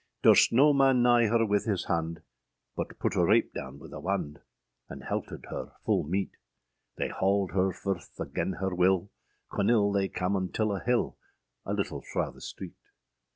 Durst 0.23 0.51
noe 0.51 0.73
man 0.73 1.03
nighe 1.03 1.27
her 1.29 1.45
wyth 1.45 1.65
his 1.65 1.85
hande, 1.85 2.23
But 2.75 2.97
put 2.97 3.15
a 3.15 3.23
rape 3.23 3.53
downe 3.53 3.77
wyth 3.77 3.93
a 3.93 3.99
wande, 3.99 4.39
And 4.89 5.03
heltered 5.03 5.45
her 5.51 5.73
ful 5.85 6.03
meete; 6.05 6.37
They 6.95 7.09
hauled 7.09 7.51
her 7.51 7.71
furth 7.71 8.19
agen 8.19 8.53
her 8.53 8.73
wyll, 8.73 9.11
Qunyl 9.51 9.93
they 9.93 10.07
cam 10.07 10.35
until 10.35 10.75
a 10.75 10.79
hille, 10.83 11.17
A 11.67 11.73
little 11.73 12.01
fra 12.01 12.31
the 12.33 12.41
streete. 12.41 12.81